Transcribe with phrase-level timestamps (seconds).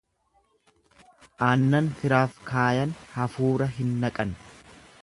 [1.49, 4.35] Aannan firaaf kaayan hafuura hin naqan.